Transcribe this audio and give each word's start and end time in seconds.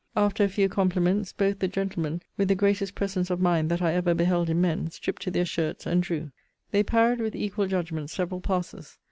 After 0.15 0.43
a 0.43 0.47
few 0.49 0.67
compliments, 0.67 1.31
both 1.31 1.59
the 1.59 1.67
gentlemen, 1.67 2.23
with 2.35 2.47
the 2.47 2.55
greatest 2.55 2.95
presence 2.95 3.29
of 3.29 3.39
mind 3.39 3.69
that 3.69 3.83
I 3.83 3.93
ever 3.93 4.15
beheld 4.15 4.49
in 4.49 4.59
men, 4.59 4.89
stript 4.89 5.21
to 5.21 5.29
their 5.29 5.45
shirts, 5.45 5.85
and 5.85 6.01
drew. 6.01 6.31
They 6.71 6.81
parried 6.81 7.19
with 7.19 7.35
equal 7.35 7.67
judgment 7.67 8.09
several 8.09 8.41
passes. 8.41 8.97